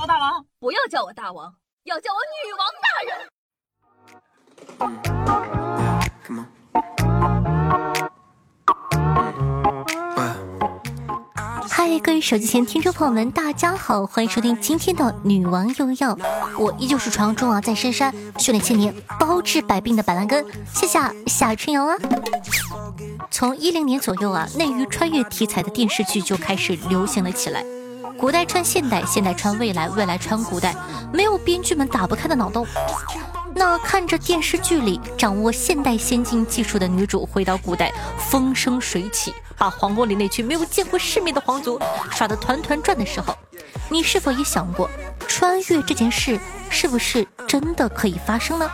[0.00, 1.52] 我大王，不要叫我大王，
[1.82, 3.18] 要叫我女王大人。
[11.68, 16.14] 嗨，各位手机前听众朋友们，大家好，欢迎收听今天的《女王又要》，
[16.56, 20.96] 我依旧是传说中啊，在深山修炼千年、包治百病的板蓝根，谢谢
[21.26, 21.96] 夏春瑶啊。
[23.32, 27.64] 从一零年左右啊，内娱穿越题材的电视剧就开始流行了起来，
[28.18, 30.74] 古代穿现代，现代穿未来，未来穿古代，
[31.12, 32.66] 没有编剧们打不开的脑洞。
[33.54, 43.36] 那看着电视剧里掌握现代先进技术的女主回到古代，风生水起，把皇宫里那群没有见过世面的皇族耍得团团转的时候，
[43.88, 44.90] 你是否也想过，
[45.28, 46.40] 穿越这件事
[46.70, 48.68] 是不是真的可以发生呢？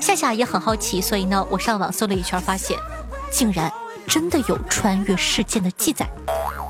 [0.00, 2.76] 夏夏也很好奇，所以呢，我上网搜了一圈，发现
[3.30, 3.72] 竟然
[4.08, 6.08] 真的有穿越事件的记载。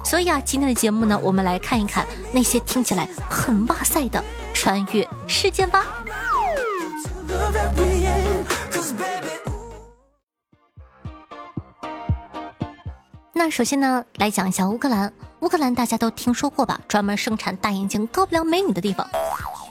[0.04, 5.86] 所以啊，今天的节目呢，我们来看一看那些听起来很哇塞的穿越事件吧。
[13.32, 15.12] 那首先呢，来讲一下乌克兰。
[15.40, 16.80] 乌克兰大家都听说过吧？
[16.86, 19.08] 专门生产大眼睛、高不良美女的地方。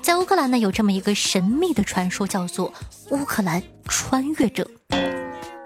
[0.02, 2.73] 在乌克兰呢，有这么一个神秘的传说，叫做
[3.11, 4.67] 乌克兰穿越者。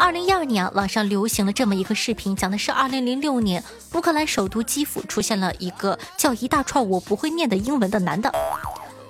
[0.05, 3.63] 二零一二年啊，网上流行了这么一个视频，讲的是二零零六年
[3.95, 8.31] 乌克兰首都基辅出现了一个叫一大串我不会念的英文的男的。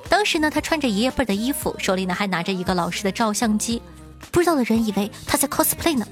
[0.08, 3.82] 当时呢，他穿着爷爷辈的衣服，手里呢还拿着一个老式的照相机，
[4.32, 6.08] 不知道的人以为他在 cosplay 呢。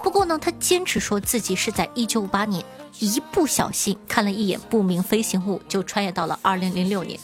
[0.00, 2.64] 不过呢，他坚持说自己是在1958年
[3.00, 7.18] 一不小心看了一眼不明飞行物，就穿越到了2006年。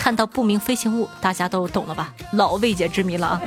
[0.00, 2.14] 看到不明飞行物，大家都懂了吧？
[2.32, 3.42] 老未解之谜了啊！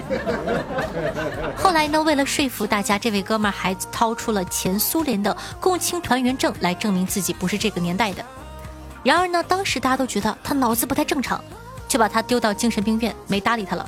[1.58, 8.24] 后来呢，为了说服大家，这位哥们儿还掏出了前苏联的共青团员证来证明自己不是这个年代的。
[9.02, 11.44] 然而呢，当时大家都觉得他脑子不太正常。
[11.86, 13.88] 就把他丢到精神病院，没搭理他了。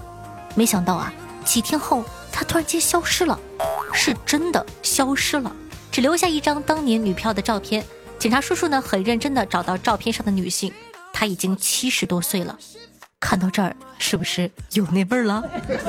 [0.53, 1.11] 没想到啊，
[1.43, 3.39] 几天后他突然间消失了，
[3.93, 5.51] 是真的消失了，
[5.91, 7.83] 只留下一张当年女票的照片。
[8.19, 10.71] 警察叔叔呢，很认真的找到照片上的女性，
[11.15, 12.59] 她已经七十多岁了。
[13.21, 15.41] 看到这儿，是不是有那味儿了？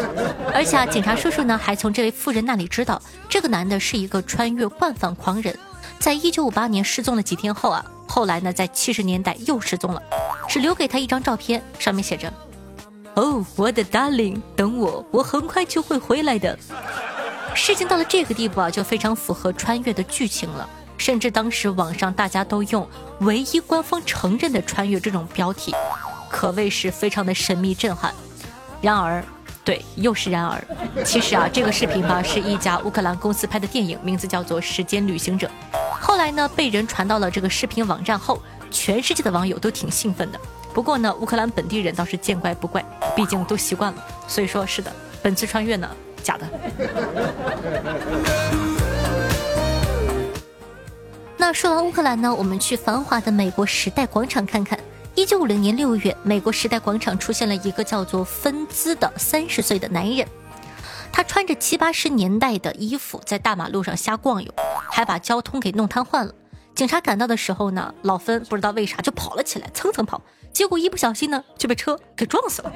[0.54, 5.58] 而且啊，警察叔叔呢，还从这位妇人那里知道，这个男的是一个穿越惯犯狂人，
[5.98, 10.00] 在一九五八年失踪了几天后啊，后来呢，在七十年代又失踪了。
[10.48, 12.32] 只留给他一张照片，上面写着
[13.14, 16.56] ：“哦，我的 darling，等我，我很快就会回来的。”
[17.52, 20.68] 事情到了这个地步啊，就非常符合穿越的剧情了。
[20.96, 22.88] 甚至当时网上大家都用
[23.20, 25.74] “唯一官方承认的穿越”这种标题，
[26.28, 28.12] 可谓是非常的神秘震撼。
[28.80, 29.24] 然而，
[29.64, 30.62] 对，又是然而，
[31.04, 35.46] 其实啊，这个视频吧是一家乌克兰公司拍的电影，名字叫做《时间旅行者》。
[36.00, 38.40] 后来呢，被人传到了这个视频网站后。
[38.68, 40.40] 全世界的网友都挺兴奋的，
[40.74, 42.84] 不过呢，乌克兰本地人倒是见怪不怪，
[43.14, 44.04] 毕竟都习惯了。
[44.26, 44.92] 所以说是的，
[45.22, 45.88] 本次穿越呢，
[46.20, 46.46] 假的。
[51.46, 54.76] 那说完乌克兰呢，我们去繁华的美国时代广场看看。
[55.14, 60.26] 一九五零年六月，美国时代广场出现了一个叫做芬兹的三十岁的男人，
[61.12, 64.52] 他穿着七八十年代的衣服，在大马路上瞎逛悠，
[64.90, 66.34] 还把交通给弄瘫痪了。
[66.74, 70.20] 警察赶到的时候呢，老芬不知道为啥就跑了起来，蹭蹭跑，
[70.52, 72.72] 结果一不小心呢就被车给撞死了。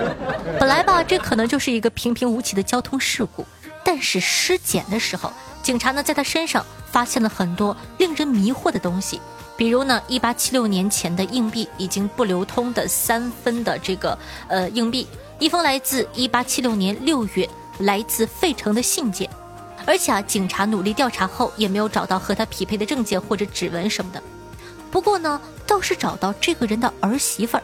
[0.58, 3.44] 本来吧，这可能就是一个平平无奇的交通事故，
[3.84, 5.30] 但是尸检的时候，
[5.66, 9.20] 警察呢在他身上发现了很多令人迷惑的东西，
[9.56, 14.16] 比如呢，一八七六年前的硬币已经不流通的三分的这个
[14.46, 15.08] 呃硬币，
[15.40, 17.50] 一封来自一八七六年六月
[17.80, 19.28] 来自费城的信件。
[19.84, 24.22] 而且啊，警察努力调查后也没有找到和他匹配的证件或者指纹什么的。
[24.92, 27.62] 不过呢，倒是找到这个人的儿媳妇儿。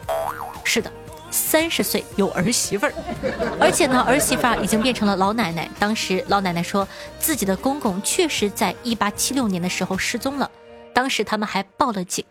[0.65, 0.91] 是的，
[1.33, 2.93] 三十岁有儿媳妇儿，
[3.59, 5.67] 而且呢，儿媳妇儿已经变成了老奶奶。
[5.79, 6.87] 当时老奶奶说
[7.19, 10.49] 自己的公公确实在一八七六年的时候失踪了，
[10.93, 12.23] 当时他们还报了警。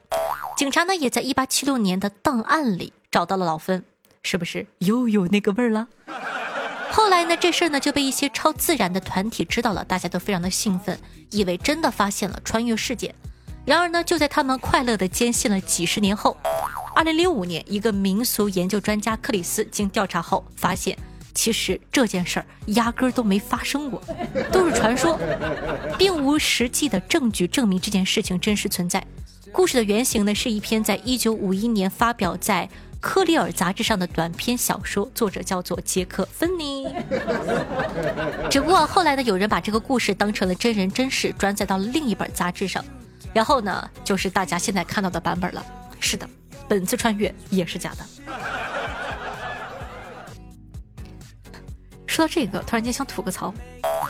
[0.56, 3.84] 警察呢，也在一八七六年的档案里找到了老芬，
[4.22, 5.88] 是不是又有那个味儿了？
[6.92, 10.96] 后来呢，这事儿呢就被一些超自然的团体知道了，大家都非常的兴奋，
[11.30, 13.14] 以为真的发现了穿越事件。
[13.64, 16.36] 然而呢，就在他们快乐的坚信了几十年后，
[16.94, 20.96] 二零零五年，一个民俗研究专家克里斯经调查后发现，
[21.34, 24.02] 其实这件事儿压根儿都没发生过，
[24.52, 25.18] 都是传说，
[25.98, 29.04] 并无实际的证据证明这件事情真实存在。
[29.50, 32.68] 故事的原型呢，是一篇在一九五一年发表在。
[33.02, 36.86] 克里尔杂志上的短篇小说，作者叫做杰克·芬尼。
[38.48, 42.84] 只不过后来呢，有人把这个故事当成了真人真事，转载到了另一本杂志上，
[43.34, 45.66] 然后呢，就是大家现在看到的版本了。
[45.98, 46.28] 是的，
[46.72, 48.32] 本次穿越也是假的。
[52.06, 53.52] 说到这个突然间想吐个槽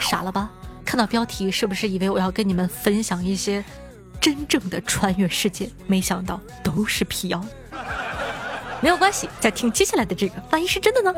[0.01, 0.49] 傻了吧？
[0.85, 3.65] 看到标题是不是以为我要跟你们分享一些
[4.21, 7.45] 真正的穿越世界没想到都是辟谣。
[8.81, 11.13] 没有关系再听接下来的这个万一是真的呢？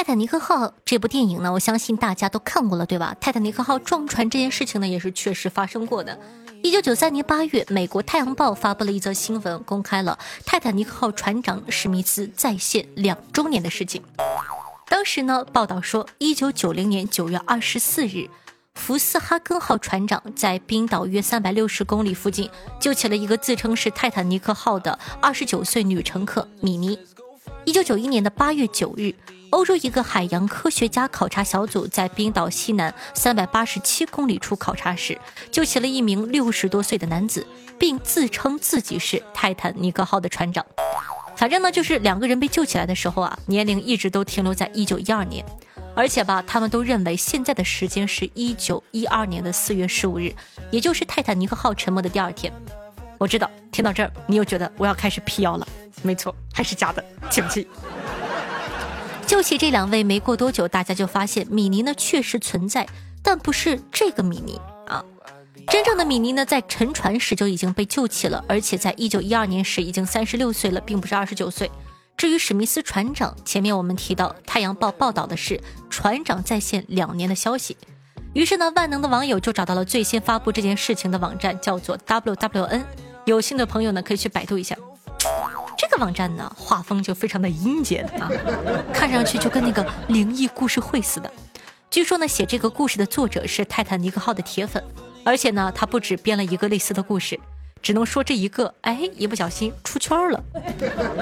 [0.00, 3.14] 泰坦尼克号这部电影呢，我相信大家都看过了，对吧？
[3.20, 6.18] 泰坦尼克号撞船这件事情呢，也是确实发生过的。
[6.62, 14.02] 一九九三年八月，美国《太阳报》发布了一则新闻，公开了泰坦尼克号船长史密斯在线两周年的事情。
[14.88, 18.30] 当时呢，报道说，一九九零年九月二十四日，
[18.76, 22.48] 福斯哈根号船长在冰岛约三百六十公里附近
[22.80, 26.98] 救起了一个自称是泰坦尼克号的二十九岁女乘客米妮。
[27.64, 29.14] 一九九一年的八月九日。
[29.50, 35.18] 欧洲一个海洋科学家考察小组在冰岛西南三百八十七公里处考察时，
[35.50, 37.44] 救起了一名六十多岁的男子，
[37.76, 40.64] 并自称自己是泰坦尼克号的船长。
[41.34, 45.44] 反正呢，就是两个人被救起来的时候啊，年龄一直都停留在一九一二年，
[45.96, 50.32] 而且吧，他们都认为现在的时间是一九一二年的四月十五日，
[50.70, 52.52] 也就是泰坦尼克号沉没的第二天。
[53.20, 55.68] 我知道，听到这儿，你又觉得我要开始辟谣了。
[56.00, 57.68] 没错，还是假的，气不气？
[59.28, 62.88] 救起这两位没过多久，大家就发现米妮呢确实存在，
[63.22, 65.04] 但不是这个米妮啊。
[65.68, 71.70] 真正的米妮呢，在沉船时就已经被救起了，而且在一九一二年时已经三十六岁了，并不是二十九岁。
[72.16, 77.76] 至于史密斯船长，前面我们提到《太阳报》报道的是船长在线两年的消息，
[78.32, 82.82] 于是呢，万能的网友就找到了最先发布这件事情的网站，叫做 WWN。
[83.30, 84.76] 有心的朋友呢，可以去百度一下。
[85.78, 88.28] 这个网站呢，画风就非常的阴间啊，
[88.92, 91.30] 看上去就跟那个灵异故事会似的。
[91.90, 94.82] 据说呢，写这个故事的作者是泰坦尼克号的铁粉，
[95.24, 97.38] 而且呢，他不止编了一个类似的故事，
[97.80, 100.42] 只能说这一个，哎，一不小心出圈了。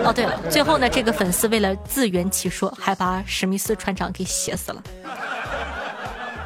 [0.04, 4.82] 哦，对了，最后呢，这个粉丝为了自圆其说，还把史密斯船长给写死了。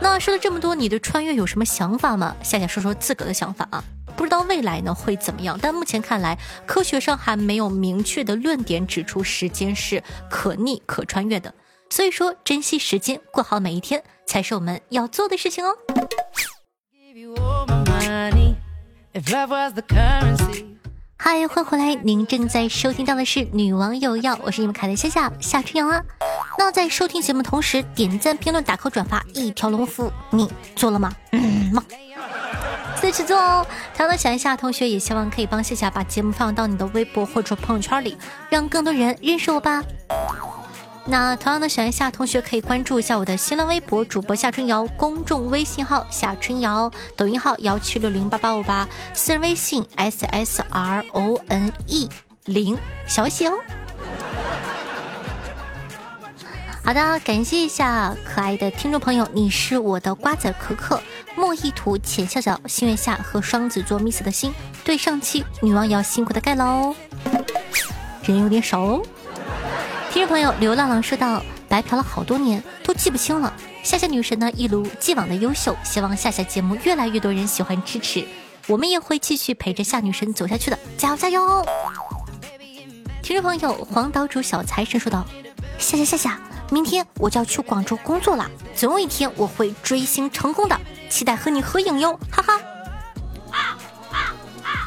[0.01, 2.35] 那说了这么多，你对穿越有什么想法吗？
[2.43, 3.83] 夏夏说说自个的想法啊。
[4.23, 11.53] 不知道未来呢会怎么样，但目前看来，科学上还没有明确的论点指出时间是可逆可穿越的。
[11.91, 15.75] 所以说，珍惜时间，过好每一天，才是我们要做的事情哦。
[21.17, 21.97] 嗨，欢迎回来！
[21.97, 26.01] 您正在收听到的是《女王有药》，我是你们凯的夏夏夏春阳啊。
[26.57, 31.13] 那在收听节目同时，点赞、评论、打 call、转发，一条龙服务，你做了吗？
[31.33, 31.83] 嗯吗？
[33.03, 33.67] 自己做哦。
[33.97, 38.17] 同样的，想一下同学也希望可以帮夏夏把节目放到你的微博或者朋友圈里，
[38.49, 39.83] 让更多人认识我吧。
[41.07, 52.09] 那同样的，想一下同学可以关注一下我的新浪微博主播夏春瑶，公众微信号夏春瑶，抖音号幺七六零八八五八，私人微信 s s r o n e
[52.45, 52.79] 零
[53.09, 53.55] 小写哦。
[56.85, 61.03] 好的，感谢一下可爱的听众朋友，你是我的瓜子可可、
[61.37, 64.53] 莫意图、浅笑笑、心月下和双子座 miss 的心。
[64.85, 66.95] 对上期女王也要辛苦的盖了哦，
[68.25, 69.03] 人有点少哦。
[70.11, 73.53] 听众朋友流浪浪说道：“白嫖了好多年，都记不清了。
[73.83, 78.27] 夏夏女神呢，一如既往的优秀，希望夏夏节目越来越多人喜欢支持，
[78.67, 81.67] 我们也会继续陪着夏女神走下去的，加油加油！
[83.23, 85.25] 听众朋友黄岛主小财神说道
[85.79, 86.41] ：“夏夏夏夏。”
[86.73, 92.59] 明天我就要去广州工作了，总有一天我会追星成功的，期待和你合影哟，哈哈。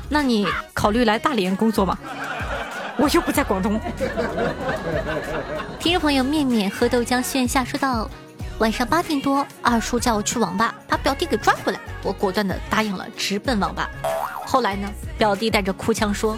[0.10, 1.96] 那你考虑来大连工作吗？
[2.98, 3.80] 我又不在广东。
[5.80, 8.10] 听众朋友面面喝豆浆炫下说道：
[8.58, 13.88] 晚上八点多，二叔叫我去网吧把表弟给抓回来，我果断的答应了，直奔网吧。
[14.44, 14.90] 后来呢，
[15.20, 16.36] 表弟带着哭腔说：“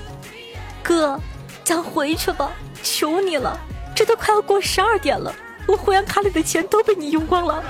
[0.83, 1.17] 哥，
[1.63, 2.51] 咱回去吧，
[2.83, 3.57] 求你了。”
[3.97, 5.33] 这都快要过十二点了，
[5.67, 7.63] 我会员卡里的钱都被你用光了。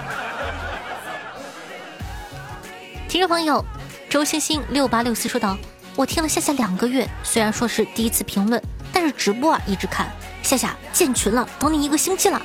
[3.07, 3.63] 听众朋友，
[4.09, 5.57] 周星星六八六四说道
[5.95, 10.11] ：“我听了夏夏两个月，虽然说是第一次评论，但是直播啊一直看。
[10.43, 12.41] 夏夏建群了，等你一个星期了。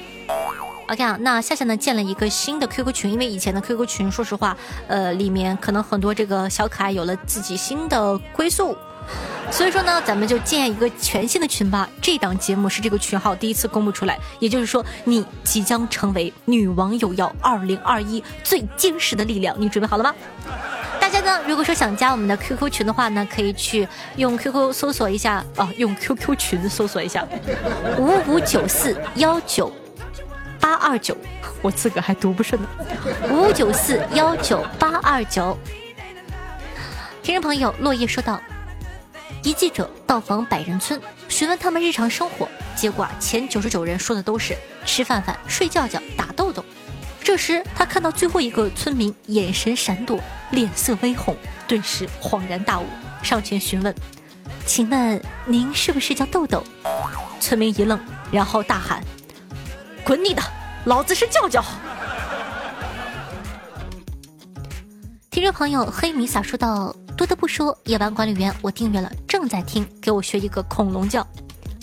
[0.86, 8.78] OK 啊，那夏夏呢建了一个新的 QQ 群，因为以前的 QQ 群，说实话，呃，里面可能很多这个小可爱有了自己新的归宿。
[9.50, 11.86] 所以说呢，咱们就建一个全新的群吧。
[12.00, 19.54] 这档节目是这个群号第一次公布出来，也就是说，你即将成为女网友要二零二一最坚实的力量。
[19.60, 20.14] 你准备好了吗？
[20.98, 27.26] 大家呢，如果说想加我们的 QQ 群的话呢，可以去用 QQ 搜索一下啊，用 QQ 群搜索一下
[27.98, 29.70] 五五九四幺九
[30.58, 31.14] 八二九，
[31.60, 32.68] 我自个还读不顺呢，
[33.30, 35.58] 五五九四幺九八二九。
[37.22, 38.40] 听众朋友，落叶说道。
[39.44, 42.48] 一记者到访百人村，询问他们日常生活。
[42.76, 44.56] 结果，前九十九人说的都是
[44.86, 46.64] 吃饭饭、睡觉觉、打豆豆。
[47.24, 50.20] 这时他看到最后一个村民眼神闪躲，
[50.50, 52.86] 脸色微红，顿时恍然大悟，
[53.22, 53.92] 上前询问
[54.64, 56.62] ：“请问您是不是叫豆豆？”
[57.40, 57.98] 村民一愣，
[58.30, 59.02] 然后大喊
[60.04, 60.42] ：“滚你的！
[60.84, 61.64] 老子是叫叫！”
[65.30, 69.10] 听众朋友黑米撒说道：“多的不说，夜班管理员，我订阅了，
[69.42, 71.20] 正在听，给我学一个恐龙叫。”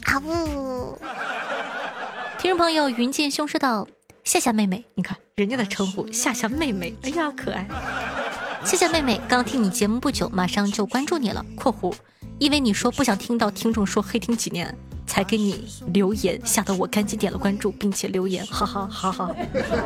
[0.08, 0.98] 啊呜！
[2.38, 3.86] 听众朋友云剑兄说道
[4.24, 7.68] ：“夏夏妹妹，你看人家的称呼夏夏妹妹，哎呀可爱。
[8.64, 11.46] 夏夏妹妹刚听你节目不久，马上就关注你了。
[11.58, 11.94] （括弧）
[12.40, 14.74] 因为你说不想听到听众说黑听几年。”
[15.10, 19.36] 才给你留言，吓得我赶紧点了关注，并且留言，哈哈哈哈。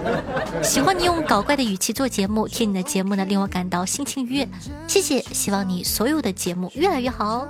[0.61, 4.49] 喜欢你用搞怪的语气做节目，听你的节目呢令我感到心情愉悦，
[4.85, 5.21] 谢谢。
[5.21, 7.47] 希望你所有的节目越来越好哦。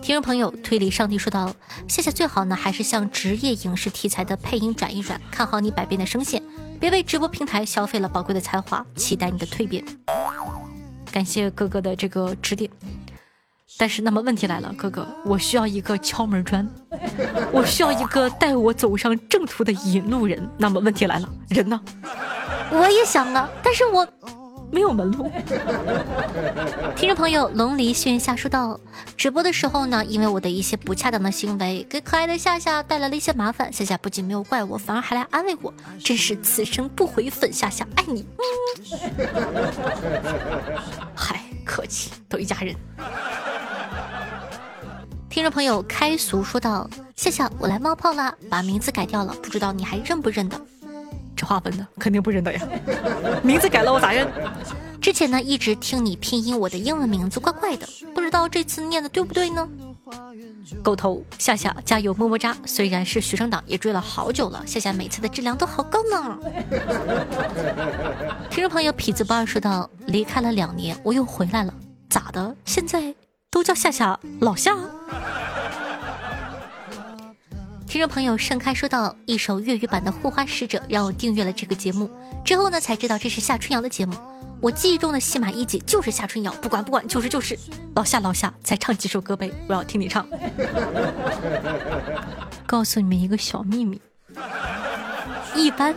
[0.00, 1.54] 听众朋友，推理上帝说道
[1.88, 6.42] ：“谢谢，最好呢还是向职业影视题材的配音转一转，看好你百变的声线，
[6.80, 9.84] 别为直播平台消费了宝贵的才华，期待你的蜕变。”
[11.12, 12.70] 感谢哥哥的这个指点。
[13.76, 16.68] 但是，那么问题来了，哥哥，我需要一个敲门砖，
[17.52, 20.48] 我需要一个带我走上正途的引路人。
[20.56, 21.80] 那么问题来了，人呢？
[22.70, 24.06] 我也想啊，但是我
[24.70, 25.30] 没有门路。
[26.94, 28.78] 听众朋友，龙离轩下说道：
[29.16, 33.72] 直播的时候呢，因为我的一些不恰当的行为，给可爱的夏夏带来了一些麻烦。
[33.72, 38.24] 夏夏不仅没有怪我，反而还来安慰我，真是此生不悔粉夏夏，爱你。
[41.14, 42.74] 嗨，客气，都一家人。
[45.34, 50.56] 听众朋友开俗说道：“夏夏，我来冒泡了，把名字改掉了，不知道你还认不认得？
[51.34, 52.60] 这话问的肯定不认得呀，
[53.42, 54.28] 名字改了我咋认？
[55.00, 59.68] 之前呢一直听你拼音，我的英文名字怪怪的，不知道这次念的对不对呢？
[60.84, 62.56] 狗头夏夏加油么么哒！
[62.64, 66.38] 虽然是学生党，也追了好久了，夏夏每次的质量都好高呢。
[68.50, 71.74] 听众朋友痞子不二说道：离开了两年，我又回来了，
[72.08, 72.54] 咋的？
[72.64, 73.12] 现在？”
[73.54, 74.76] 都叫夏夏老夏。
[77.86, 82.10] 听众朋友盛开说到一首粤语版的《护花使者》，让我订阅了这个节目。
[82.44, 84.16] 之后呢，才知道这是夏春瑶的节目。
[84.60, 87.56] 我记忆中的戏码一姐就是夏春瑶，不管不管，就是就是
[87.94, 90.26] 老夏老夏，再唱几首歌呗，我要听你唱。
[92.66, 94.02] 告诉你们一个小秘密，
[95.54, 95.94] 一般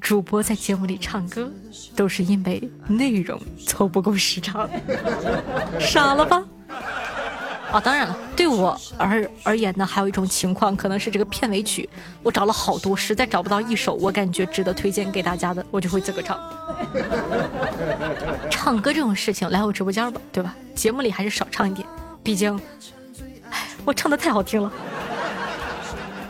[0.00, 1.48] 主播在节目里唱歌，
[1.94, 4.68] 都是因为内容凑不够时长，
[5.78, 6.42] 傻了吧？
[7.72, 11.88] 哦，当然了，对我而而言呢，还有一种情况，可能是这个片尾曲，
[12.22, 16.38] 我找了好多，实在找不到一首我感觉值得推荐给大家的，我就会自个唱。
[18.50, 20.54] 唱歌这种事情，来我直播间吧，对吧？
[20.74, 21.86] 节目里还是少唱一点，
[22.24, 22.60] 毕竟，
[23.50, 24.72] 哎，我唱的太好听了。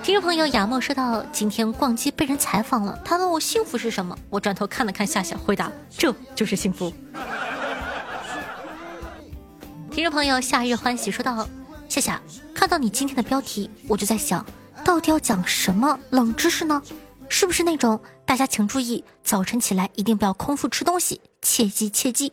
[0.02, 6.92] 听众朋友雅默说到，今天逛街被人采访了，他问我幸福是什么，我转头看了看夏夏，回答这就是幸福。
[10.00, 11.46] 听众朋友夏日欢喜说道
[11.86, 12.18] ：“夏夏，
[12.54, 14.42] 看到你今天的标题，我就在想，
[14.82, 16.82] 到底要讲什么冷知识呢？
[17.28, 22.32] 是不是那种大家请注意，早晨起来一定不要空腹吃东西，切记切记。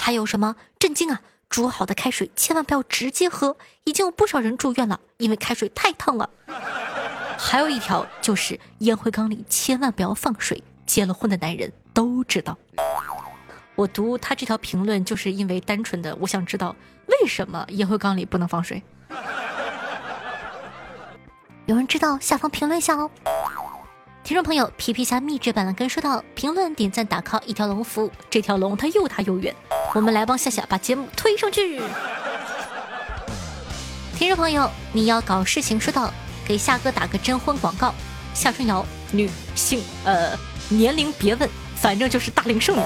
[0.00, 1.20] 还有什么震惊啊？
[1.48, 6.28] 煮好的开水千万不要直接喝，已经有不少人住院了，因为开水太烫了。
[7.38, 12.58] 还有一条就是烟灰缸里千万不要放水，结了婚的男人都知道。”
[13.76, 16.74] 我读他这条评论，就是因为单纯的我想知道
[17.06, 18.82] 为什么烟灰缸里不能放水。
[21.66, 23.10] 有人知道下方评论一下哦。
[24.24, 29.54] 听众朋友皮皮虾秘制版的跟说道：评论点赞打 call 一条龙服务，这条龙它又大又远，
[29.94, 31.80] 我们来帮夏夏把节目推上去。
[34.16, 36.10] 听众朋友你要搞事情说道：
[36.46, 37.94] 给夏哥打个征婚广告，
[38.32, 40.36] 夏春瑶，女性，呃，
[40.70, 42.80] 年龄别问，反正就是大龄剩女。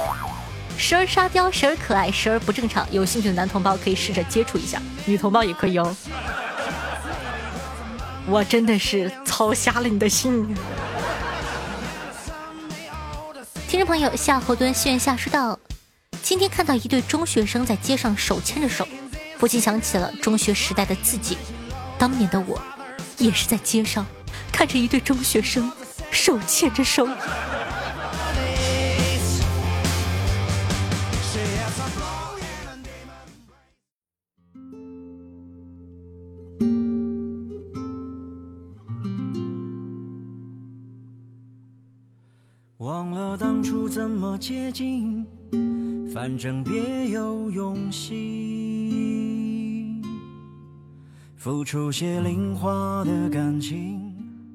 [0.80, 2.90] 时而沙雕，时而可爱，时而不正常。
[2.90, 5.94] 有兴趣的男同胞可以试着接触一下，女同胞也可以哦。
[8.26, 10.56] 我真的是操瞎了你的心。
[13.68, 15.58] 听众朋友夏侯惇线下说道
[16.22, 18.88] ：“今天看到一对中学生在街上手牵着手，
[19.38, 21.36] 不禁想起了中学时代的自己。
[21.98, 22.60] 当年的我，
[23.18, 24.06] 也是在街上
[24.50, 25.70] 看着一对中学生
[26.10, 27.06] 手牵着手。”
[44.40, 45.24] 接近，
[46.14, 48.42] 反正别有用心。
[51.36, 54.00] 付出些零花的感情。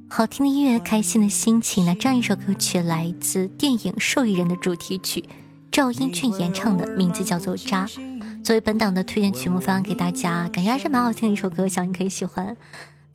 [0.09, 1.85] 好听的音乐，开心的心情。
[1.85, 5.23] 那这样一首歌曲来自电影《受益人》的主题曲，
[5.71, 7.85] 赵英俊演唱的，名字叫做《渣》。
[8.43, 12.57] 作为本档的推荐曲目，分享给大家，感觉还是蛮好听的一首歌，希望你可以喜欢。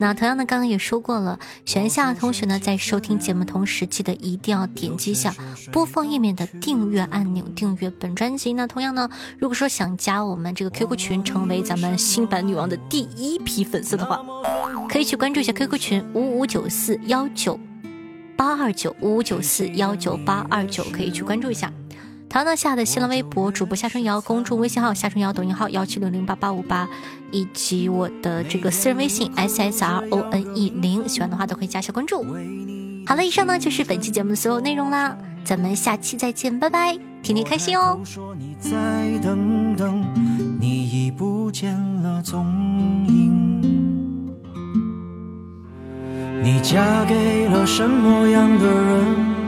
[0.01, 5.31] 那同样的，刚刚也说过了，选项的同学呢，在收听节目同时，记得一定要点击一下
[5.71, 8.51] 播放页面的订阅按钮，订阅本专辑。
[8.53, 14.19] 那同样呢，如果说想加我们这个 QQ 群，成为咱们新版女王的第一批粉丝的话，
[14.89, 17.59] 可以去关注一下 QQ 群五五九四幺九
[18.35, 21.71] 八二九五五九四幺九八二九，可以去关注一下。
[22.31, 26.87] 唐唐下的新浪微博主播夏春瑶，公众微信号夏春瑶，抖音号幺七六零八八五八，
[27.29, 32.23] 以及我的这个私人微信 s s r o n e 零，喜欢的话都可以加下关注。
[33.05, 37.99] 好了，以上呢就是本期节目的所有内容啦，咱们下期再见，拜拜，天天开心哦。
[46.43, 49.40] 你嫁给了什么样的人？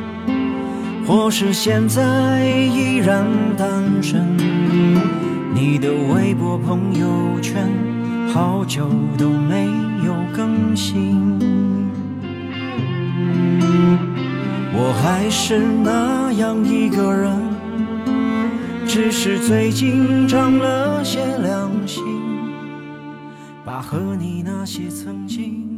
[1.05, 3.25] 或是现在依然
[3.57, 4.38] 单身，
[5.53, 7.69] 你的微博朋友圈
[8.33, 9.65] 好久都没
[10.05, 11.22] 有更新。
[14.75, 17.38] 我还是那样一个人，
[18.88, 22.01] 只是最近长了些良心，
[23.65, 25.73] 把和你那些曾经。